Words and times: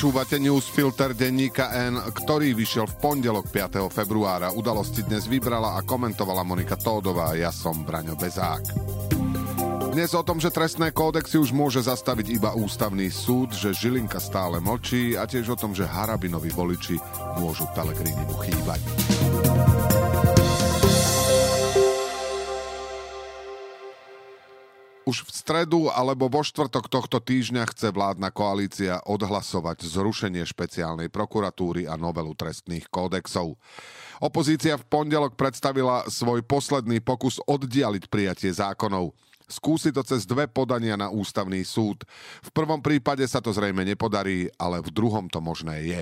Počúvate 0.00 0.40
newsfilter 0.40 1.12
denníka 1.12 1.76
N, 1.76 2.00
ktorý 2.00 2.56
vyšiel 2.56 2.88
v 2.88 2.98
pondelok 3.04 3.52
5. 3.52 3.84
februára. 3.92 4.48
Udalosti 4.48 5.04
dnes 5.04 5.28
vybrala 5.28 5.76
a 5.76 5.84
komentovala 5.84 6.40
Monika 6.40 6.72
Tódová, 6.72 7.36
ja 7.36 7.52
som 7.52 7.84
Braňo 7.84 8.16
Bezák. 8.16 8.64
Dnes 9.92 10.16
o 10.16 10.24
tom, 10.24 10.40
že 10.40 10.48
trestné 10.48 10.96
kódexy 10.96 11.36
už 11.36 11.52
môže 11.52 11.84
zastaviť 11.84 12.32
iba 12.32 12.56
ústavný 12.56 13.12
súd, 13.12 13.52
že 13.52 13.76
Žilinka 13.76 14.24
stále 14.24 14.56
mlčí 14.56 15.20
a 15.20 15.28
tiež 15.28 15.52
o 15.52 15.60
tom, 15.60 15.76
že 15.76 15.84
Harabinovi 15.84 16.48
voliči 16.48 16.96
môžu 17.36 17.68
Pelegrini 17.76 18.24
mu 18.24 18.40
chýbať. 18.40 18.80
Už 25.10 25.26
v 25.26 25.34
stredu 25.34 25.90
alebo 25.90 26.30
vo 26.30 26.38
štvrtok 26.46 26.86
tohto 26.86 27.18
týždňa 27.18 27.66
chce 27.74 27.90
vládna 27.90 28.30
koalícia 28.30 29.02
odhlasovať 29.02 29.82
zrušenie 29.82 30.46
špeciálnej 30.46 31.10
prokuratúry 31.10 31.90
a 31.90 31.98
novelu 31.98 32.30
trestných 32.38 32.86
kódexov. 32.86 33.58
Opozícia 34.22 34.78
v 34.78 34.86
pondelok 34.86 35.34
predstavila 35.34 36.06
svoj 36.06 36.46
posledný 36.46 37.02
pokus 37.02 37.42
oddialiť 37.42 38.06
prijatie 38.06 38.54
zákonov. 38.54 39.10
Skúsi 39.50 39.90
to 39.90 40.06
cez 40.06 40.22
dve 40.30 40.46
podania 40.46 40.94
na 40.94 41.10
ústavný 41.10 41.58
súd. 41.66 42.06
V 42.46 42.50
prvom 42.54 42.78
prípade 42.78 43.26
sa 43.26 43.42
to 43.42 43.50
zrejme 43.50 43.82
nepodarí, 43.82 44.46
ale 44.62 44.78
v 44.78 44.94
druhom 44.94 45.26
to 45.26 45.42
možné 45.42 45.90
je. 45.90 46.00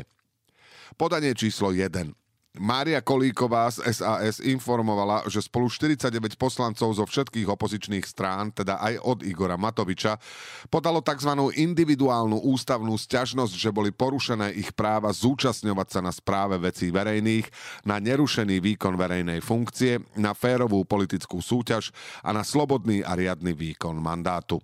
Podanie 1.00 1.32
číslo 1.32 1.72
1. 1.72 2.12
Mária 2.58 2.98
Kolíková 2.98 3.70
z 3.70 3.86
SAS 3.94 4.42
informovala, 4.42 5.24
že 5.30 5.46
spolu 5.46 5.70
49 5.70 6.34
poslancov 6.34 6.90
zo 6.90 7.04
všetkých 7.06 7.46
opozičných 7.46 8.02
strán, 8.02 8.50
teda 8.50 8.82
aj 8.82 8.94
od 9.06 9.18
Igora 9.22 9.54
Matoviča, 9.54 10.18
podalo 10.66 10.98
tzv. 10.98 11.32
individuálnu 11.54 12.42
ústavnú 12.42 12.98
sťažnosť, 12.98 13.54
že 13.54 13.70
boli 13.70 13.95
porušené 13.95 14.59
ich 14.59 14.74
práva 14.74 15.15
zúčastňovať 15.15 15.88
sa 15.88 16.00
na 16.02 16.10
správe 16.10 16.59
vecí 16.59 16.90
verejných, 16.90 17.46
na 17.87 18.02
nerušený 18.02 18.59
výkon 18.59 18.98
verejnej 18.98 19.38
funkcie, 19.38 20.02
na 20.18 20.34
férovú 20.34 20.82
politickú 20.82 21.38
súťaž 21.38 21.95
a 22.26 22.34
na 22.34 22.43
slobodný 22.43 23.06
a 23.06 23.15
riadny 23.15 23.54
výkon 23.54 23.95
mandátu. 23.96 24.59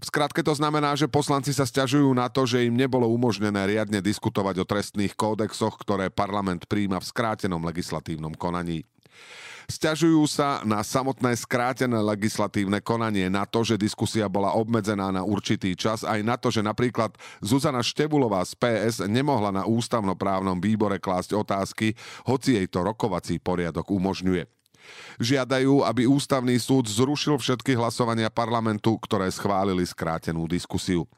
V 0.00 0.04
skratke 0.04 0.44
to 0.44 0.52
znamená, 0.52 0.92
že 0.92 1.08
poslanci 1.08 1.56
sa 1.56 1.64
stiažujú 1.64 2.12
na 2.12 2.28
to, 2.28 2.44
že 2.44 2.68
im 2.68 2.76
nebolo 2.76 3.08
umožnené 3.08 3.64
riadne 3.64 4.04
diskutovať 4.04 4.60
o 4.62 4.68
trestných 4.68 5.16
kódexoch, 5.16 5.80
ktoré 5.80 6.12
parlament 6.12 6.68
príjma 6.68 7.00
v 7.00 7.08
skrátenom 7.32 7.64
legislatívnom 7.64 8.36
konaní. 8.36 8.84
Sťažujú 9.64 10.28
sa 10.28 10.60
na 10.68 10.84
samotné 10.84 11.32
skrátené 11.32 11.96
legislatívne 11.96 12.84
konanie, 12.84 13.32
na 13.32 13.48
to, 13.48 13.64
že 13.64 13.80
diskusia 13.80 14.28
bola 14.28 14.52
obmedzená 14.52 15.08
na 15.08 15.24
určitý 15.24 15.72
čas, 15.72 16.04
aj 16.04 16.20
na 16.20 16.36
to, 16.36 16.52
že 16.52 16.60
napríklad 16.60 17.16
Zuzana 17.40 17.80
Števulová 17.80 18.44
z 18.44 18.52
PS 18.60 19.08
nemohla 19.08 19.48
na 19.48 19.64
ústavnoprávnom 19.64 20.60
výbore 20.60 21.00
klásť 21.00 21.32
otázky, 21.32 21.96
hoci 22.28 22.60
jej 22.60 22.68
to 22.68 22.84
rokovací 22.84 23.40
poriadok 23.40 23.88
umožňuje. 23.88 24.44
Žiadajú, 25.24 25.88
aby 25.88 26.04
ústavný 26.04 26.60
súd 26.60 26.92
zrušil 26.92 27.40
všetky 27.40 27.72
hlasovania 27.72 28.28
parlamentu, 28.28 29.00
ktoré 29.00 29.32
schválili 29.32 29.88
skrátenú 29.88 30.44
diskusiu. 30.44 31.08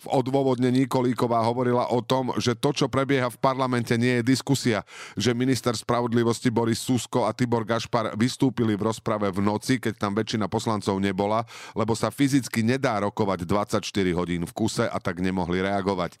V 0.00 0.06
odôvodnení 0.10 0.88
Kolíková 0.88 1.42
hovorila 1.44 1.88
o 1.90 2.00
tom, 2.00 2.32
že 2.40 2.56
to, 2.56 2.72
čo 2.72 2.86
prebieha 2.88 3.28
v 3.28 3.40
parlamente, 3.40 3.94
nie 3.96 4.20
je 4.20 4.28
diskusia, 4.36 4.82
že 5.14 5.36
minister 5.36 5.72
spravodlivosti 5.76 6.48
Boris 6.48 6.82
Susko 6.82 7.28
a 7.28 7.34
Tibor 7.36 7.64
Gašpar 7.64 8.14
vystúpili 8.16 8.74
v 8.76 8.86
rozprave 8.90 9.30
v 9.30 9.40
noci, 9.44 9.78
keď 9.78 9.94
tam 9.96 10.12
väčšina 10.16 10.50
poslancov 10.50 10.96
nebola, 10.98 11.44
lebo 11.74 11.94
sa 11.94 12.12
fyzicky 12.12 12.62
nedá 12.66 13.00
rokovať 13.02 13.44
24 13.44 13.84
hodín 14.16 14.42
v 14.44 14.52
kuse 14.52 14.86
a 14.88 14.98
tak 14.98 15.22
nemohli 15.22 15.62
reagovať. 15.62 16.20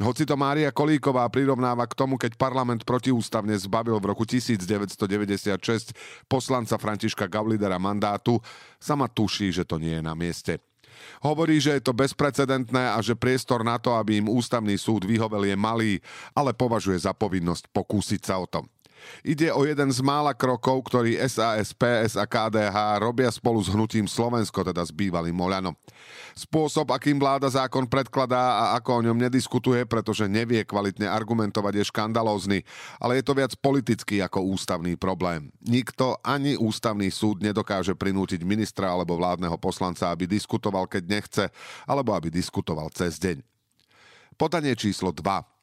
Hoci 0.00 0.24
to 0.24 0.32
Mária 0.32 0.72
Kolíková 0.72 1.28
prirovnáva 1.28 1.84
k 1.84 1.92
tomu, 1.92 2.16
keď 2.16 2.40
parlament 2.40 2.88
protiústavne 2.88 3.52
zbavil 3.60 4.00
v 4.00 4.08
roku 4.08 4.24
1996 4.24 5.92
poslanca 6.24 6.80
Františka 6.80 7.28
Gavlidera 7.28 7.76
mandátu, 7.76 8.40
sama 8.80 9.12
tuší, 9.12 9.52
že 9.52 9.68
to 9.68 9.76
nie 9.76 10.00
je 10.00 10.04
na 10.04 10.16
mieste. 10.16 10.69
Hovorí, 11.20 11.60
že 11.60 11.78
je 11.78 11.82
to 11.84 11.96
bezprecedentné 11.96 12.94
a 12.94 12.98
že 13.04 13.18
priestor 13.18 13.60
na 13.60 13.76
to, 13.76 13.94
aby 13.94 14.24
im 14.24 14.30
ústavný 14.30 14.74
súd 14.74 15.04
vyhovel 15.04 15.46
je 15.46 15.56
malý, 15.56 15.92
ale 16.32 16.56
považuje 16.56 16.96
za 16.96 17.12
povinnosť 17.12 17.68
pokúsiť 17.70 18.20
sa 18.24 18.40
o 18.40 18.46
to. 18.48 18.64
Ide 19.20 19.52
o 19.52 19.62
jeden 19.68 19.90
z 19.92 20.00
mála 20.00 20.32
krokov, 20.32 20.88
ktorý 20.88 21.18
SAS, 21.28 21.76
PS 21.76 22.16
a 22.16 22.24
KDH 22.24 23.00
robia 23.02 23.28
spolu 23.28 23.60
s 23.60 23.68
hnutím 23.68 24.08
Slovensko, 24.08 24.64
teda 24.64 24.80
s 24.80 24.92
bývalým 24.92 25.36
Moľanom. 25.36 25.76
Spôsob, 26.32 26.88
akým 26.94 27.20
vláda 27.20 27.50
zákon 27.50 27.84
predkladá 27.84 28.38
a 28.38 28.64
ako 28.80 29.02
o 29.02 29.04
ňom 29.04 29.18
nediskutuje, 29.18 29.84
pretože 29.84 30.30
nevie 30.30 30.64
kvalitne 30.64 31.04
argumentovať, 31.04 31.72
je 31.82 31.84
škandalózny, 31.90 32.58
ale 32.96 33.20
je 33.20 33.24
to 33.26 33.36
viac 33.36 33.52
politický 33.60 34.24
ako 34.24 34.48
ústavný 34.54 34.96
problém. 34.96 35.52
Nikto, 35.60 36.16
ani 36.24 36.56
ústavný 36.56 37.12
súd 37.12 37.44
nedokáže 37.44 37.92
prinútiť 37.92 38.40
ministra 38.46 38.94
alebo 38.94 39.20
vládneho 39.20 39.58
poslanca, 39.60 40.08
aby 40.08 40.24
diskutoval, 40.24 40.88
keď 40.88 41.02
nechce, 41.04 41.44
alebo 41.84 42.16
aby 42.16 42.32
diskutoval 42.32 42.88
cez 42.94 43.20
deň. 43.20 43.44
Podanie 44.40 44.72
číslo 44.72 45.12
2. 45.12 45.59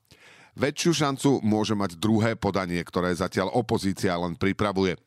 Väčšiu 0.58 0.92
šancu 1.06 1.30
môže 1.46 1.78
mať 1.78 2.02
druhé 2.02 2.34
podanie, 2.34 2.82
ktoré 2.82 3.14
zatiaľ 3.14 3.54
opozícia 3.54 4.18
len 4.18 4.34
pripravuje. 4.34 4.98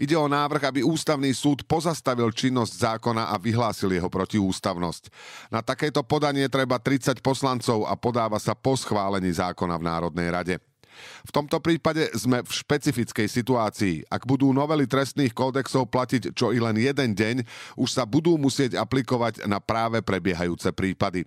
Ide 0.00 0.16
o 0.16 0.24
návrh, 0.24 0.64
aby 0.64 0.80
ústavný 0.80 1.28
súd 1.36 1.68
pozastavil 1.68 2.32
činnosť 2.32 2.72
zákona 2.72 3.28
a 3.28 3.36
vyhlásil 3.36 3.92
jeho 3.92 4.08
protiústavnosť. 4.08 5.12
Na 5.52 5.60
takéto 5.60 6.00
podanie 6.08 6.48
treba 6.48 6.80
30 6.80 7.20
poslancov 7.20 7.84
a 7.84 7.92
podáva 8.00 8.40
sa 8.40 8.56
po 8.56 8.80
schválení 8.80 9.28
zákona 9.28 9.76
v 9.76 9.84
Národnej 9.84 10.28
rade. 10.32 10.56
V 11.24 11.30
tomto 11.34 11.58
prípade 11.60 12.10
sme 12.14 12.44
v 12.44 12.50
špecifickej 12.50 13.26
situácii. 13.28 13.96
Ak 14.08 14.28
budú 14.28 14.52
novely 14.54 14.84
trestných 14.88 15.34
kódexov 15.34 15.90
platiť 15.90 16.36
čo 16.36 16.52
i 16.54 16.58
len 16.58 16.76
jeden 16.76 17.16
deň, 17.16 17.36
už 17.80 17.88
sa 17.90 18.04
budú 18.04 18.36
musieť 18.36 18.78
aplikovať 18.78 19.46
na 19.48 19.58
práve 19.58 20.00
prebiehajúce 20.00 20.70
prípady. 20.74 21.24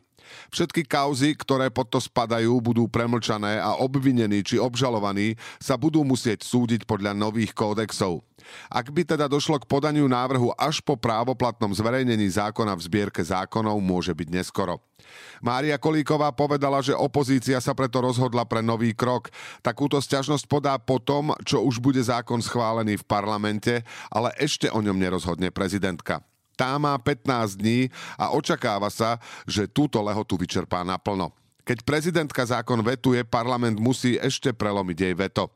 Všetky 0.51 0.83
kauzy, 0.83 1.39
ktoré 1.39 1.72
pod 1.72 1.88
to 1.88 2.03
spadajú, 2.03 2.59
budú 2.59 2.89
premlčané 2.91 3.63
a 3.63 3.79
obvinení 3.79 4.44
či 4.44 4.59
obžalovaní 4.59 5.39
sa 5.61 5.79
budú 5.79 6.03
musieť 6.03 6.44
súdiť 6.44 6.83
podľa 6.83 7.16
nových 7.16 7.56
kódexov. 7.56 8.27
Ak 8.67 8.91
by 8.91 9.03
teda 9.03 9.25
došlo 9.29 9.61
k 9.61 9.69
podaniu 9.69 10.05
návrhu 10.05 10.51
až 10.55 10.83
po 10.83 10.99
právoplatnom 10.99 11.71
zverejnení 11.71 12.27
zákona 12.31 12.75
v 12.75 12.85
zbierke 12.85 13.21
zákonov, 13.23 13.79
môže 13.79 14.11
byť 14.11 14.27
neskoro. 14.31 14.81
Mária 15.39 15.77
Kolíková 15.77 16.33
povedala, 16.33 16.81
že 16.81 16.97
opozícia 16.97 17.61
sa 17.61 17.71
preto 17.77 18.01
rozhodla 18.01 18.43
pre 18.43 18.65
nový 18.65 18.91
krok. 18.91 19.29
Takúto 19.61 20.01
sťažnosť 20.01 20.45
podá 20.49 20.75
potom, 20.81 21.31
čo 21.45 21.63
už 21.63 21.79
bude 21.79 22.01
zákon 22.01 22.41
schválený 22.41 22.99
v 22.99 23.07
parlamente, 23.07 23.85
ale 24.11 24.33
ešte 24.41 24.67
o 24.73 24.81
ňom 24.81 24.97
nerozhodne 24.97 25.53
prezidentka. 25.53 26.19
Tá 26.57 26.73
má 26.81 26.97
15 26.97 27.61
dní 27.61 27.93
a 28.17 28.33
očakáva 28.33 28.89
sa, 28.89 29.21
že 29.45 29.69
túto 29.69 30.01
lehotu 30.01 30.33
vyčerpá 30.41 30.81
naplno. 30.81 31.29
Keď 31.67 31.83
prezidentka 31.83 32.47
zákon 32.47 32.79
vetuje, 32.79 33.27
parlament 33.27 33.75
musí 33.75 34.15
ešte 34.15 34.55
prelomiť 34.55 34.97
jej 34.97 35.13
veto. 35.13 35.51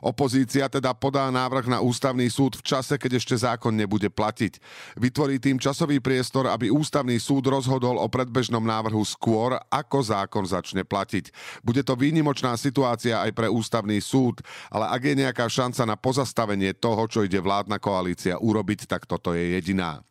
Opozícia 0.00 0.66
teda 0.68 0.92
podá 0.92 1.30
návrh 1.30 1.68
na 1.68 1.78
ústavný 1.80 2.26
súd 2.28 2.58
v 2.60 2.66
čase, 2.66 2.98
keď 2.98 3.18
ešte 3.20 3.36
zákon 3.38 3.74
nebude 3.74 4.10
platiť. 4.10 4.58
Vytvorí 4.98 5.40
tým 5.40 5.60
časový 5.60 6.00
priestor, 6.02 6.50
aby 6.50 6.72
ústavný 6.72 7.16
súd 7.16 7.48
rozhodol 7.48 7.98
o 8.00 8.06
predbežnom 8.10 8.62
návrhu 8.62 9.02
skôr, 9.06 9.56
ako 9.68 9.98
zákon 10.04 10.44
začne 10.44 10.82
platiť. 10.82 11.30
Bude 11.62 11.82
to 11.82 11.98
výnimočná 11.98 12.54
situácia 12.58 13.20
aj 13.20 13.30
pre 13.34 13.46
ústavný 13.48 13.98
súd, 13.98 14.42
ale 14.68 14.90
ak 14.90 15.02
je 15.02 15.14
nejaká 15.20 15.46
šanca 15.48 15.82
na 15.88 15.96
pozastavenie 15.98 16.76
toho, 16.76 17.06
čo 17.06 17.22
ide 17.24 17.40
vládna 17.40 17.80
koalícia 17.80 18.40
urobiť, 18.40 18.86
tak 18.90 19.06
toto 19.08 19.32
je 19.32 19.56
jediná. 19.56 20.04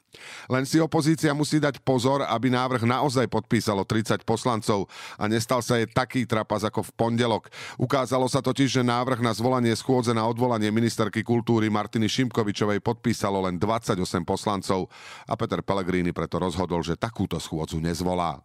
Len 0.45 0.63
si 0.69 0.77
opozícia 0.77 1.33
musí 1.33 1.57
dať 1.57 1.81
pozor, 1.81 2.21
aby 2.21 2.53
návrh 2.53 2.85
naozaj 2.85 3.25
podpísalo 3.25 3.81
30 3.81 4.21
poslancov 4.21 4.85
a 5.17 5.25
nestal 5.25 5.65
sa 5.65 5.81
jej 5.81 5.89
taký 5.89 6.29
trapas 6.29 6.61
ako 6.61 6.85
v 6.85 6.91
pondelok. 6.93 7.49
Ukázalo 7.81 8.29
sa 8.29 8.39
totiž, 8.39 8.81
že 8.81 8.83
návrh 8.85 9.19
na 9.25 9.33
zvolanie 9.53 9.77
schôdze 9.77 10.17
na 10.17 10.25
odvolanie 10.25 10.73
ministerky 10.73 11.21
kultúry 11.21 11.69
Martiny 11.69 12.09
Šimkovičovej 12.09 12.81
podpísalo 12.81 13.45
len 13.45 13.61
28 13.61 14.01
poslancov 14.25 14.89
a 15.29 15.37
Peter 15.37 15.61
Pellegrini 15.61 16.09
preto 16.09 16.41
rozhodol, 16.41 16.81
že 16.81 16.97
takúto 16.97 17.37
schôdzu 17.37 17.77
nezvolá. 17.77 18.41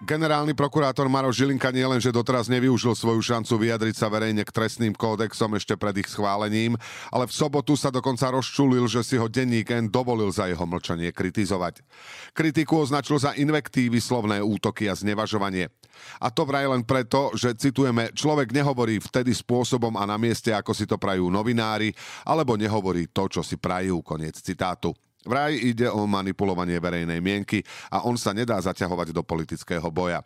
Generálny 0.00 0.56
prokurátor 0.56 1.12
Maro 1.12 1.28
Žilinka 1.28 1.68
nielenže 1.68 2.08
doteraz 2.08 2.48
nevyužil 2.48 2.96
svoju 2.96 3.20
šancu 3.20 3.52
vyjadriť 3.60 4.00
sa 4.00 4.08
verejne 4.08 4.48
k 4.48 4.54
trestným 4.54 4.96
kódexom 4.96 5.52
ešte 5.60 5.76
pred 5.76 5.92
ich 6.00 6.08
schválením, 6.08 6.72
ale 7.12 7.28
v 7.28 7.36
sobotu 7.36 7.76
sa 7.76 7.92
dokonca 7.92 8.32
rozčulil, 8.32 8.88
že 8.88 9.04
si 9.04 9.20
ho 9.20 9.28
denník 9.28 9.68
N 9.68 9.92
dovolil 9.92 10.32
za 10.32 10.48
jeho 10.48 10.64
mlčanie 10.64 11.12
kritizovať. 11.12 11.84
Kritiku 12.32 12.80
označil 12.80 13.20
za 13.20 13.36
invektívy, 13.36 14.00
slovné 14.00 14.40
útoky 14.40 14.88
a 14.88 14.96
znevažovanie. 14.96 15.68
A 16.16 16.32
to 16.32 16.48
vraj 16.48 16.64
len 16.64 16.80
preto, 16.80 17.36
že 17.36 17.52
citujeme, 17.60 18.08
človek 18.16 18.56
nehovorí 18.56 19.04
vtedy 19.04 19.36
spôsobom 19.36 20.00
a 20.00 20.08
na 20.08 20.16
mieste, 20.16 20.48
ako 20.48 20.72
si 20.72 20.88
to 20.88 20.96
prajú 20.96 21.28
novinári, 21.28 21.92
alebo 22.24 22.56
nehovorí 22.56 23.12
to, 23.12 23.28
čo 23.28 23.44
si 23.44 23.60
prajú, 23.60 24.00
koniec 24.00 24.40
citátu. 24.40 24.96
Vraj 25.24 25.52
ide 25.52 25.88
o 25.92 26.08
manipulovanie 26.08 26.80
verejnej 26.80 27.20
mienky 27.20 27.60
a 27.92 28.08
on 28.08 28.16
sa 28.16 28.32
nedá 28.32 28.56
zaťahovať 28.56 29.12
do 29.12 29.20
politického 29.20 29.84
boja. 29.92 30.24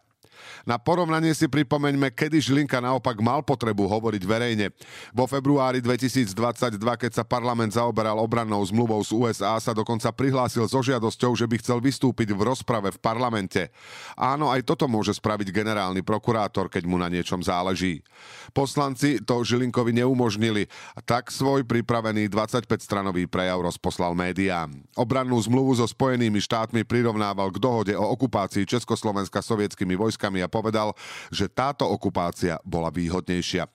Na 0.65 0.81
porovnanie 0.81 1.33
si 1.37 1.47
pripomeňme, 1.51 2.11
kedy 2.13 2.41
Žilinka 2.41 2.81
naopak 2.81 3.21
mal 3.21 3.45
potrebu 3.45 3.85
hovoriť 3.85 4.23
verejne. 4.25 4.67
Vo 5.13 5.29
februári 5.29 5.85
2022, 5.85 6.81
keď 6.81 7.13
sa 7.21 7.25
parlament 7.25 7.77
zaoberal 7.77 8.17
obrannou 8.19 8.65
zmluvou 8.65 9.01
z 9.05 9.13
USA, 9.13 9.61
sa 9.61 9.77
dokonca 9.77 10.09
prihlásil 10.11 10.65
so 10.67 10.81
žiadosťou, 10.81 11.37
že 11.37 11.47
by 11.47 11.57
chcel 11.61 11.79
vystúpiť 11.79 12.33
v 12.33 12.41
rozprave 12.41 12.91
v 12.91 12.99
parlamente. 12.99 13.69
Áno, 14.17 14.49
aj 14.49 14.65
toto 14.65 14.89
môže 14.89 15.13
spraviť 15.15 15.53
generálny 15.53 16.01
prokurátor, 16.01 16.73
keď 16.73 16.83
mu 16.89 16.97
na 16.97 17.13
niečom 17.13 17.45
záleží. 17.45 18.01
Poslanci 18.57 19.21
to 19.21 19.45
Žilinkovi 19.45 19.93
neumožnili, 20.01 20.67
tak 21.05 21.29
svoj 21.29 21.67
pripravený 21.69 22.33
25-stranový 22.33 23.29
prejav 23.29 23.61
rozposlal 23.61 24.17
médiám. 24.17 24.73
Obrannú 24.97 25.37
zmluvu 25.39 25.77
so 25.77 25.87
Spojenými 25.87 26.41
štátmi 26.41 26.83
prirovnával 26.89 27.53
k 27.53 27.61
dohode 27.61 27.95
o 27.95 28.05
okupácii 28.15 28.65
Československa 28.65 29.43
sovietskými 29.45 29.95
vojskami 29.95 30.34
vojskami 30.35 30.43
a 30.43 30.51
povedal, 30.51 30.89
že 31.31 31.47
táto 31.47 31.87
okupácia 31.87 32.59
bola 32.67 32.91
výhodnejšia. 32.91 33.71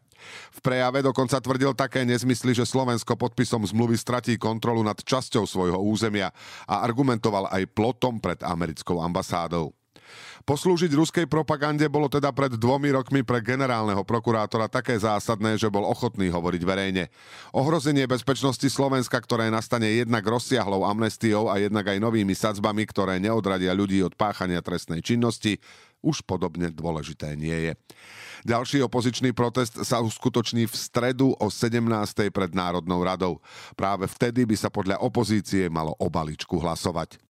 V 0.51 0.59
prejave 0.59 0.99
dokonca 0.99 1.39
tvrdil 1.39 1.71
také 1.71 2.03
nezmysly, 2.03 2.51
že 2.51 2.67
Slovensko 2.67 3.15
podpisom 3.15 3.63
zmluvy 3.63 3.95
stratí 3.95 4.35
kontrolu 4.35 4.83
nad 4.83 4.99
časťou 4.99 5.47
svojho 5.47 5.79
územia 5.79 6.35
a 6.67 6.83
argumentoval 6.83 7.47
aj 7.47 7.71
plotom 7.71 8.19
pred 8.19 8.43
americkou 8.43 8.99
ambasádou. 8.99 9.78
Poslúžiť 10.47 10.91
ruskej 10.95 11.25
propagande 11.29 11.85
bolo 11.85 12.09
teda 12.09 12.33
pred 12.33 12.55
dvomi 12.55 12.89
rokmi 12.89 13.21
pre 13.21 13.43
generálneho 13.43 14.01
prokurátora 14.01 14.71
také 14.71 14.97
zásadné, 14.97 15.59
že 15.61 15.69
bol 15.69 15.85
ochotný 15.85 16.31
hovoriť 16.33 16.61
verejne. 16.65 17.13
Ohrozenie 17.53 18.09
bezpečnosti 18.09 18.65
Slovenska, 18.65 19.19
ktoré 19.21 19.53
nastane 19.53 19.89
jednak 20.01 20.25
rozsiahlou 20.25 20.87
amnestiou 20.87 21.53
a 21.53 21.61
jednak 21.61 21.93
aj 21.93 22.01
novými 22.01 22.33
sadzbami, 22.33 22.87
ktoré 22.89 23.21
neodradia 23.21 23.75
ľudí 23.77 24.01
od 24.01 24.17
páchania 24.17 24.63
trestnej 24.65 25.05
činnosti, 25.05 25.61
už 25.99 26.23
podobne 26.23 26.71
dôležité 26.71 27.35
nie 27.35 27.71
je. 27.71 27.73
Ďalší 28.47 28.79
opozičný 28.87 29.35
protest 29.35 29.83
sa 29.83 29.99
uskutoční 29.99 30.63
v 30.63 30.75
stredu 30.75 31.35
o 31.35 31.51
17. 31.51 31.83
pred 32.31 32.51
Národnou 32.55 33.03
radou. 33.03 33.43
Práve 33.75 34.07
vtedy 34.07 34.47
by 34.47 34.55
sa 34.55 34.71
podľa 34.71 35.03
opozície 35.03 35.67
malo 35.67 35.91
o 35.99 36.07
balíčku 36.07 36.55
hlasovať. 36.55 37.28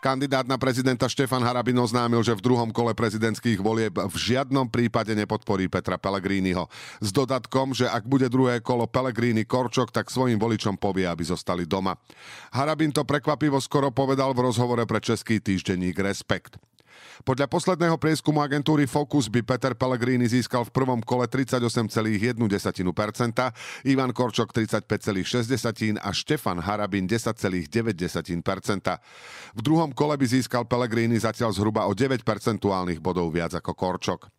Kandidát 0.00 0.48
na 0.48 0.56
prezidenta 0.56 1.04
Štefan 1.12 1.44
Harabin 1.44 1.76
oznámil, 1.76 2.24
že 2.24 2.32
v 2.32 2.40
druhom 2.40 2.72
kole 2.72 2.96
prezidentských 2.96 3.60
volieb 3.60 3.92
v 3.92 4.16
žiadnom 4.16 4.64
prípade 4.72 5.12
nepodporí 5.12 5.68
Petra 5.68 6.00
Pellegriniho. 6.00 6.72
S 7.04 7.12
dodatkom, 7.12 7.76
že 7.76 7.84
ak 7.84 8.08
bude 8.08 8.32
druhé 8.32 8.64
kolo 8.64 8.88
Pellegrini 8.88 9.44
Korčok, 9.44 9.92
tak 9.92 10.08
svojim 10.08 10.40
voličom 10.40 10.80
povie, 10.80 11.04
aby 11.04 11.20
zostali 11.20 11.68
doma. 11.68 12.00
Harabin 12.48 12.96
to 12.96 13.04
prekvapivo 13.04 13.60
skoro 13.60 13.92
povedal 13.92 14.32
v 14.32 14.48
rozhovore 14.48 14.88
pre 14.88 15.04
český 15.04 15.36
týždenník 15.36 16.00
Respekt. 16.00 16.56
Podľa 17.20 17.46
posledného 17.52 17.96
prieskumu 18.00 18.40
agentúry 18.40 18.88
Focus 18.88 19.28
by 19.28 19.44
Peter 19.44 19.72
Pellegrini 19.76 20.24
získal 20.24 20.64
v 20.64 20.72
prvom 20.72 21.00
kole 21.04 21.28
38,1%, 21.28 22.40
Ivan 23.84 24.10
Korčok 24.16 24.52
35,6% 24.56 26.00
a 26.00 26.10
Štefan 26.10 26.58
Harabin 26.64 27.04
10,9%. 27.04 27.68
V 29.54 29.60
druhom 29.60 29.90
kole 29.92 30.14
by 30.16 30.26
získal 30.26 30.64
Pellegrini 30.64 31.20
zatiaľ 31.20 31.52
zhruba 31.52 31.84
o 31.86 31.92
9 31.92 32.24
percentuálnych 32.24 33.04
bodov 33.04 33.30
viac 33.30 33.52
ako 33.52 33.76
Korčok. 33.76 34.32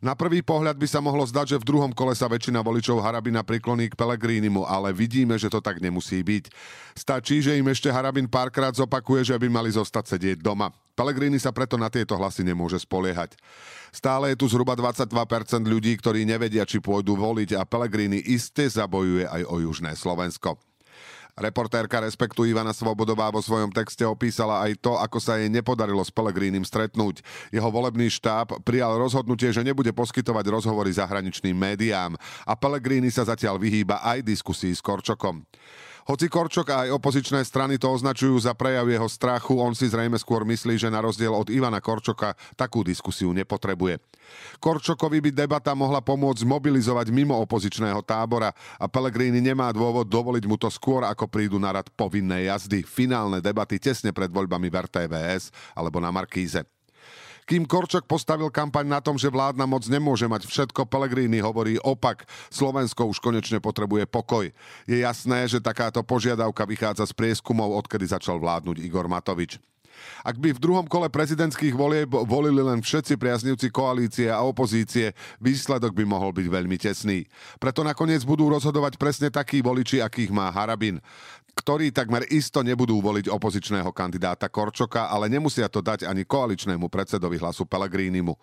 Na 0.00 0.16
prvý 0.16 0.40
pohľad 0.40 0.80
by 0.80 0.88
sa 0.88 1.04
mohlo 1.04 1.28
zdať, 1.28 1.56
že 1.56 1.60
v 1.60 1.68
druhom 1.76 1.92
kole 1.92 2.16
sa 2.16 2.24
väčšina 2.24 2.64
voličov 2.64 3.04
Harabina 3.04 3.44
prikloní 3.44 3.92
k 3.92 4.00
Pelegrínimu, 4.00 4.64
ale 4.64 4.96
vidíme, 4.96 5.36
že 5.36 5.52
to 5.52 5.60
tak 5.60 5.76
nemusí 5.76 6.24
byť. 6.24 6.48
Stačí, 6.96 7.44
že 7.44 7.60
im 7.60 7.68
ešte 7.68 7.92
Harabin 7.92 8.24
párkrát 8.24 8.72
zopakuje, 8.72 9.28
že 9.28 9.36
by 9.36 9.52
mali 9.52 9.68
zostať 9.68 10.16
sedieť 10.16 10.40
doma. 10.40 10.72
Pelegrini 11.00 11.40
sa 11.40 11.48
preto 11.48 11.80
na 11.80 11.88
tieto 11.88 12.12
hlasy 12.12 12.44
nemôže 12.44 12.76
spoliehať. 12.84 13.32
Stále 13.88 14.36
je 14.36 14.44
tu 14.44 14.52
zhruba 14.52 14.76
22% 14.76 15.08
ľudí, 15.64 15.96
ktorí 15.96 16.28
nevedia, 16.28 16.68
či 16.68 16.76
pôjdu 16.76 17.16
voliť 17.16 17.56
a 17.56 17.64
Pelegrini 17.64 18.20
iste 18.20 18.68
zabojuje 18.68 19.24
aj 19.24 19.48
o 19.48 19.64
južné 19.64 19.96
Slovensko. 19.96 20.60
Reportérka 21.40 22.04
Respektu 22.04 22.44
Ivana 22.44 22.76
Svobodová 22.76 23.32
vo 23.32 23.40
svojom 23.40 23.72
texte 23.72 24.04
opísala 24.04 24.60
aj 24.60 24.76
to, 24.76 24.92
ako 25.00 25.16
sa 25.16 25.40
jej 25.40 25.48
nepodarilo 25.48 26.04
s 26.04 26.12
Pelegrínim 26.12 26.68
stretnúť. 26.68 27.24
Jeho 27.48 27.72
volebný 27.72 28.12
štáb 28.12 28.60
prijal 28.60 29.00
rozhodnutie, 29.00 29.48
že 29.56 29.64
nebude 29.64 29.96
poskytovať 29.96 30.44
rozhovory 30.52 30.92
zahraničným 30.92 31.56
médiám 31.56 32.12
a 32.44 32.52
Pelegríny 32.52 33.08
sa 33.08 33.24
zatiaľ 33.24 33.56
vyhýba 33.56 34.04
aj 34.04 34.20
diskusii 34.20 34.76
s 34.76 34.84
Korčokom. 34.84 35.48
Hoci 36.08 36.32
Korčok 36.32 36.66
a 36.72 36.76
aj 36.88 36.96
opozičné 36.96 37.44
strany 37.44 37.76
to 37.76 37.92
označujú 37.92 38.40
za 38.40 38.56
prejav 38.56 38.88
jeho 38.88 39.08
strachu, 39.08 39.60
on 39.60 39.76
si 39.76 39.90
zrejme 39.90 40.16
skôr 40.16 40.48
myslí, 40.48 40.80
že 40.80 40.88
na 40.88 41.04
rozdiel 41.04 41.32
od 41.32 41.52
Ivana 41.52 41.82
Korčoka 41.82 42.32
takú 42.56 42.80
diskusiu 42.80 43.36
nepotrebuje. 43.36 44.00
Korčokovi 44.62 45.20
by 45.20 45.30
debata 45.34 45.76
mohla 45.76 46.00
pomôcť 46.00 46.46
mobilizovať 46.46 47.12
mimo 47.12 47.36
opozičného 47.44 48.00
tábora 48.00 48.54
a 48.80 48.86
Pellegrini 48.88 49.42
nemá 49.44 49.68
dôvod 49.74 50.08
dovoliť 50.08 50.44
mu 50.48 50.56
to 50.56 50.72
skôr, 50.72 51.04
ako 51.04 51.28
prídu 51.28 51.60
na 51.60 51.76
rad 51.76 51.88
povinné 51.92 52.48
jazdy, 52.48 52.86
finálne 52.86 53.42
debaty 53.42 53.76
tesne 53.76 54.14
pred 54.14 54.32
voľbami 54.32 54.72
v 54.72 54.78
RTVS 54.86 55.52
alebo 55.76 56.00
na 56.00 56.08
Markíze. 56.08 56.64
Kým 57.50 57.66
Korčok 57.66 58.06
postavil 58.06 58.46
kampaň 58.46 58.86
na 58.86 59.02
tom, 59.02 59.18
že 59.18 59.26
vládna 59.26 59.66
moc 59.66 59.82
nemôže 59.90 60.22
mať 60.30 60.46
všetko, 60.46 60.86
Pelegrini 60.86 61.42
hovorí 61.42 61.82
opak. 61.82 62.22
Slovensko 62.46 63.10
už 63.10 63.18
konečne 63.18 63.58
potrebuje 63.58 64.06
pokoj. 64.06 64.46
Je 64.86 64.96
jasné, 65.02 65.50
že 65.50 65.58
takáto 65.58 65.98
požiadavka 66.06 66.62
vychádza 66.62 67.10
z 67.10 67.16
prieskumov, 67.18 67.74
odkedy 67.74 68.06
začal 68.06 68.38
vládnuť 68.38 68.78
Igor 68.86 69.10
Matovič. 69.10 69.58
Ak 70.22 70.38
by 70.38 70.54
v 70.54 70.62
druhom 70.62 70.86
kole 70.86 71.10
prezidentských 71.10 71.74
volieb 71.74 72.08
volili 72.08 72.62
len 72.62 72.80
všetci 72.80 73.18
priaznivci 73.18 73.68
koalície 73.68 74.30
a 74.30 74.46
opozície, 74.46 75.12
výsledok 75.42 75.90
by 75.92 76.06
mohol 76.06 76.30
byť 76.30 76.46
veľmi 76.46 76.76
tesný. 76.78 77.26
Preto 77.58 77.82
nakoniec 77.82 78.22
budú 78.22 78.46
rozhodovať 78.46 78.94
presne 78.96 79.28
takí 79.28 79.58
voliči, 79.60 79.98
akých 80.00 80.30
má 80.30 80.48
Harabin 80.54 81.02
ktorí 81.52 81.90
takmer 81.90 82.26
isto 82.30 82.62
nebudú 82.62 82.98
voliť 83.02 83.28
opozičného 83.28 83.90
kandidáta 83.90 84.46
Korčoka, 84.48 85.10
ale 85.10 85.28
nemusia 85.28 85.66
to 85.66 85.82
dať 85.82 86.06
ani 86.06 86.24
koaličnému 86.24 86.86
predsedovi 86.86 87.36
hlasu 87.36 87.66
Pelegrínimu. 87.66 88.34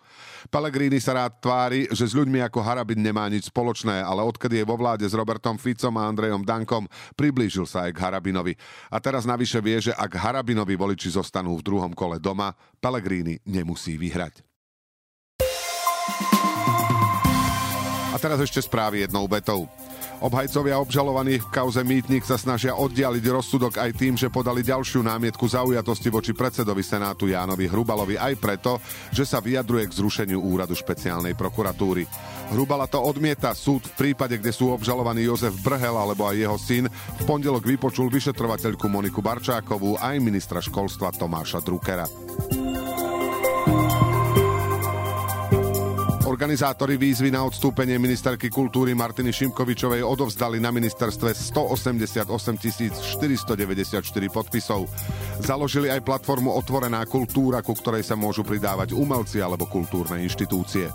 Pelegríny 0.52 1.00
sa 1.00 1.24
rád 1.24 1.40
tvári, 1.40 1.88
že 1.90 2.08
s 2.08 2.16
ľuďmi 2.16 2.44
ako 2.46 2.60
Harabin 2.60 3.00
nemá 3.00 3.26
nič 3.26 3.48
spoločné, 3.50 4.04
ale 4.04 4.24
odkedy 4.24 4.62
je 4.62 4.68
vo 4.68 4.76
vláde 4.76 5.04
s 5.08 5.16
Robertom 5.16 5.56
Ficom 5.56 5.94
a 5.98 6.06
Andrejom 6.06 6.44
Dankom, 6.44 6.86
priblížil 7.16 7.64
sa 7.64 7.88
aj 7.88 7.96
k 7.96 8.02
Harabinovi. 8.04 8.54
A 8.92 9.00
teraz 9.00 9.24
navyše 9.24 9.58
vie, 9.58 9.80
že 9.80 9.92
ak 9.96 10.14
Harabinovi 10.14 10.76
voliči 10.76 11.12
zostanú 11.12 11.56
v 11.58 11.66
druhom 11.66 11.92
kole 11.96 12.22
doma, 12.22 12.54
Pelegrini 12.78 13.40
nemusí 13.48 13.96
vyhrať. 13.96 14.44
A 18.08 18.16
teraz 18.16 18.40
ešte 18.40 18.64
správy 18.64 19.04
jednou 19.04 19.28
vetou. 19.28 19.68
Obhajcovia 20.18 20.82
obžalovaných 20.82 21.46
v 21.46 21.52
kauze 21.54 21.78
Mýtnik 21.86 22.26
sa 22.26 22.34
snažia 22.34 22.74
oddialiť 22.74 23.22
rozsudok 23.22 23.78
aj 23.78 23.90
tým, 23.94 24.18
že 24.18 24.26
podali 24.26 24.66
ďalšiu 24.66 25.06
námietku 25.06 25.46
zaujatosti 25.46 26.10
voči 26.10 26.34
predsedovi 26.34 26.82
Senátu 26.82 27.30
Jánovi 27.30 27.70
Hrubalovi 27.70 28.18
aj 28.18 28.34
preto, 28.42 28.82
že 29.14 29.22
sa 29.22 29.38
vyjadruje 29.38 29.86
k 29.86 29.96
zrušeniu 30.02 30.42
úradu 30.42 30.74
špeciálnej 30.74 31.38
prokuratúry. 31.38 32.02
Hrubala 32.50 32.90
to 32.90 32.98
odmieta 32.98 33.54
súd 33.54 33.86
v 33.94 34.10
prípade, 34.10 34.42
kde 34.42 34.50
sú 34.50 34.74
obžalovaní 34.74 35.22
Jozef 35.22 35.54
Brhel 35.62 35.94
alebo 35.94 36.26
aj 36.26 36.34
jeho 36.34 36.58
syn. 36.58 36.90
V 36.90 37.22
pondelok 37.22 37.62
vypočul 37.62 38.10
vyšetrovateľku 38.10 38.90
Moniku 38.90 39.22
Barčákovú 39.22 40.02
aj 40.02 40.18
ministra 40.18 40.58
školstva 40.58 41.14
Tomáša 41.14 41.62
Druckera. 41.62 42.10
Organizátori 46.38 46.94
výzvy 46.94 47.34
na 47.34 47.42
odstúpenie 47.42 47.98
ministerky 47.98 48.46
kultúry 48.46 48.94
Martiny 48.94 49.34
Šimkovičovej 49.34 50.06
odovzdali 50.06 50.62
na 50.62 50.70
ministerstve 50.70 51.34
188 51.34 52.30
494 52.30 53.58
podpisov. 54.30 54.86
Založili 55.42 55.90
aj 55.90 56.06
platformu 56.06 56.54
Otvorená 56.54 57.02
kultúra, 57.10 57.58
ku 57.58 57.74
ktorej 57.74 58.06
sa 58.06 58.14
môžu 58.14 58.46
pridávať 58.46 58.94
umelci 58.94 59.42
alebo 59.42 59.66
kultúrne 59.66 60.22
inštitúcie. 60.22 60.86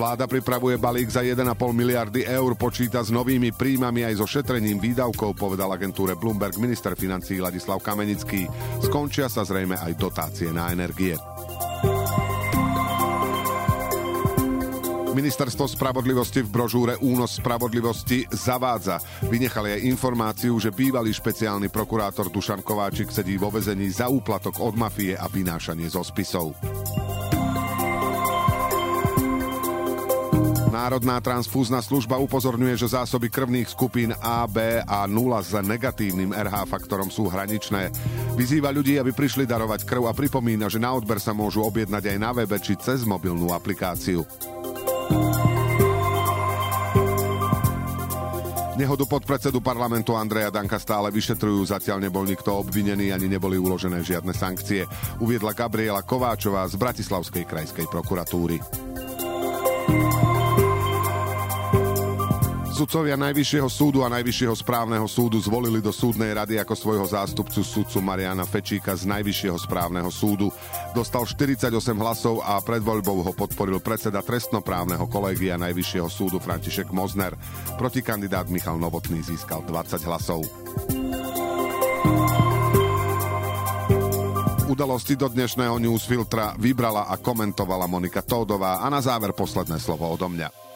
Vláda 0.00 0.24
pripravuje 0.24 0.80
balík 0.80 1.12
za 1.12 1.20
1,5 1.20 1.44
miliardy 1.76 2.24
eur, 2.24 2.56
počíta 2.56 3.04
s 3.04 3.12
novými 3.12 3.52
príjmami 3.52 4.08
aj 4.08 4.16
so 4.16 4.24
šetrením 4.24 4.80
výdavkov, 4.80 5.36
povedal 5.36 5.68
agentúre 5.76 6.16
Bloomberg 6.16 6.56
minister 6.56 6.96
financí 6.96 7.36
Ladislav 7.36 7.84
Kamenický. 7.84 8.48
Skončia 8.80 9.28
sa 9.28 9.44
zrejme 9.44 9.76
aj 9.76 9.92
dotácie 10.00 10.48
na 10.56 10.72
energie. 10.72 11.20
Ministerstvo 15.12 15.68
spravodlivosti 15.68 16.40
v 16.40 16.48
brožúre 16.48 16.96
Únos 17.04 17.36
spravodlivosti 17.36 18.24
zavádza. 18.32 19.04
Vynechali 19.28 19.76
aj 19.76 19.84
informáciu, 19.84 20.56
že 20.56 20.72
bývalý 20.72 21.12
špeciálny 21.12 21.68
prokurátor 21.68 22.32
Dušan 22.32 22.64
Kováčik 22.64 23.12
sedí 23.12 23.36
vo 23.36 23.52
vezení 23.52 23.92
za 23.92 24.08
úplatok 24.08 24.64
od 24.64 24.80
mafie 24.80 25.12
a 25.12 25.28
vynášanie 25.28 25.92
zo 25.92 26.00
spisov. 26.00 26.56
Národná 30.70 31.18
transfúzna 31.18 31.82
služba 31.82 32.14
upozorňuje, 32.22 32.78
že 32.78 32.94
zásoby 32.94 33.26
krvných 33.26 33.74
skupín 33.74 34.14
A, 34.22 34.46
B 34.46 34.78
a 34.78 35.02
0 35.02 35.42
s 35.42 35.50
negatívnym 35.58 36.30
RH 36.30 36.70
faktorom 36.70 37.10
sú 37.10 37.26
hraničné. 37.26 37.90
Vyzýva 38.38 38.70
ľudí, 38.70 38.94
aby 38.94 39.10
prišli 39.10 39.50
darovať 39.50 39.82
krv 39.82 40.06
a 40.06 40.14
pripomína, 40.14 40.70
že 40.70 40.78
na 40.78 40.94
odber 40.94 41.18
sa 41.18 41.34
môžu 41.34 41.66
objednať 41.66 42.14
aj 42.14 42.18
na 42.22 42.30
webe 42.30 42.54
či 42.62 42.78
cez 42.78 43.02
mobilnú 43.02 43.50
aplikáciu. 43.50 44.22
Nehodu 48.78 49.04
podpredsedu 49.04 49.58
parlamentu 49.60 50.14
Andreja 50.14 50.54
Danka 50.54 50.78
stále 50.78 51.10
vyšetrujú, 51.10 51.66
zatiaľ 51.66 52.00
nebol 52.00 52.22
nikto 52.22 52.54
obvinený 52.62 53.10
ani 53.10 53.26
neboli 53.26 53.58
uložené 53.58 54.06
žiadne 54.06 54.32
sankcie, 54.32 54.86
uviedla 55.18 55.52
Gabriela 55.52 56.00
Kováčová 56.00 56.62
z 56.64 56.78
Bratislavskej 56.78 57.44
krajskej 57.44 57.90
prokuratúry. 57.90 58.56
Sudcovia 62.80 63.12
Najvyššieho 63.12 63.68
súdu 63.68 64.00
a 64.00 64.08
Najvyššieho 64.08 64.56
správneho 64.56 65.04
súdu 65.04 65.36
zvolili 65.36 65.84
do 65.84 65.92
súdnej 65.92 66.32
rady 66.32 66.56
ako 66.64 66.72
svojho 66.72 67.04
zástupcu 67.04 67.60
sudcu 67.60 68.00
Mariana 68.00 68.48
Fečíka 68.48 68.96
z 68.96 69.04
Najvyššieho 69.04 69.60
správneho 69.60 70.08
súdu. 70.08 70.48
Dostal 70.96 71.28
48 71.28 71.76
hlasov 72.00 72.40
a 72.40 72.56
pred 72.64 72.80
voľbou 72.80 73.20
ho 73.20 73.36
podporil 73.36 73.84
predseda 73.84 74.24
trestnoprávneho 74.24 75.04
kolégia 75.12 75.60
Najvyššieho 75.60 76.08
súdu 76.08 76.40
František 76.40 76.88
Mozner. 76.88 77.36
Protikandidát 77.76 78.48
Michal 78.48 78.80
Novotný 78.80 79.20
získal 79.28 79.60
20 79.68 80.00
hlasov. 80.08 80.40
Udalosti 84.72 85.20
do 85.20 85.28
dnešného 85.28 85.76
newsfiltra 85.76 86.56
vybrala 86.56 87.12
a 87.12 87.20
komentovala 87.20 87.84
Monika 87.84 88.24
Tódová 88.24 88.80
a 88.80 88.88
na 88.88 89.04
záver 89.04 89.36
posledné 89.36 89.76
slovo 89.76 90.08
odo 90.08 90.32
mňa. 90.32 90.69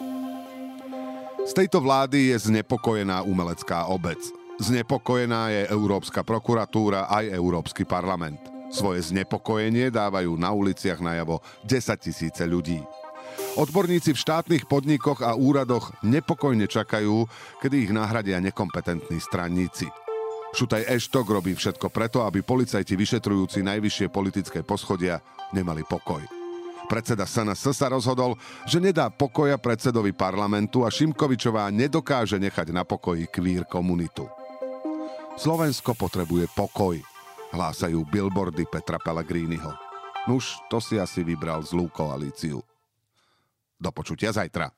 Tejto 1.55 1.79
vlády 1.79 2.35
je 2.35 2.51
znepokojená 2.51 3.23
umelecká 3.23 3.87
obec. 3.87 4.19
Znepokojená 4.59 5.55
je 5.55 5.63
Európska 5.71 6.27
prokuratúra 6.27 7.07
aj 7.07 7.31
Európsky 7.31 7.87
parlament. 7.87 8.43
Svoje 8.75 9.15
znepokojenie 9.15 9.87
dávajú 9.95 10.35
na 10.35 10.51
uliciach 10.51 10.99
najavo 10.99 11.39
10 11.63 11.95
tisíce 12.03 12.43
ľudí. 12.43 12.83
Odborníci 13.55 14.11
v 14.11 14.19
štátnych 14.19 14.67
podnikoch 14.67 15.23
a 15.23 15.39
úradoch 15.39 15.95
nepokojne 16.03 16.67
čakajú, 16.67 17.23
kedy 17.63 17.87
ich 17.87 17.95
nahradia 17.95 18.43
nekompetentní 18.43 19.23
stranníci. 19.23 19.87
Šutaj 20.59 20.91
Eštok 20.91 21.39
robí 21.39 21.55
všetko 21.55 21.87
preto, 21.87 22.27
aby 22.27 22.43
policajti 22.43 22.99
vyšetrujúci 22.99 23.63
najvyššie 23.63 24.11
politické 24.11 24.67
poschodia 24.67 25.23
nemali 25.55 25.87
pokoj. 25.87 26.44
Predseda 26.85 27.25
SNS 27.25 27.73
sa 27.73 27.89
rozhodol, 27.89 28.37
že 28.69 28.77
nedá 28.77 29.09
pokoja 29.09 29.57
predsedovi 29.57 30.13
parlamentu 30.13 30.85
a 30.85 30.93
Šimkovičová 30.93 31.73
nedokáže 31.73 32.37
nechať 32.37 32.71
na 32.71 32.85
pokoji 32.85 33.25
kvír 33.29 33.65
komunitu. 33.65 34.29
Slovensko 35.35 35.97
potrebuje 35.99 36.47
pokoj, 36.55 37.01
hlásajú 37.51 38.07
billboardy 38.07 38.69
Petra 38.71 39.03
Pellegriniho. 39.03 39.73
Nuž, 40.31 40.61
to 40.71 40.79
si 40.79 41.01
asi 41.01 41.27
vybral 41.27 41.65
zlú 41.67 41.91
koalíciu. 41.91 42.63
Do 43.81 43.91
počutia 43.91 44.31
zajtra. 44.31 44.71